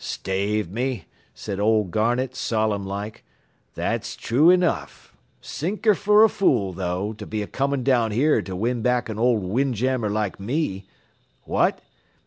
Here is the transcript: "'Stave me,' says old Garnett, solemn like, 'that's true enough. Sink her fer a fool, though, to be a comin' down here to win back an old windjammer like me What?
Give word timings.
"'Stave 0.03 0.67
me,' 0.71 1.05
says 1.35 1.59
old 1.59 1.91
Garnett, 1.91 2.35
solemn 2.35 2.87
like, 2.87 3.23
'that's 3.75 4.15
true 4.15 4.49
enough. 4.49 5.15
Sink 5.41 5.85
her 5.85 5.93
fer 5.93 6.23
a 6.23 6.27
fool, 6.27 6.73
though, 6.73 7.13
to 7.13 7.25
be 7.27 7.43
a 7.43 7.47
comin' 7.47 7.83
down 7.83 8.09
here 8.09 8.41
to 8.41 8.55
win 8.55 8.81
back 8.81 9.09
an 9.09 9.19
old 9.19 9.43
windjammer 9.43 10.09
like 10.09 10.39
me 10.39 10.87
What? 11.43 11.81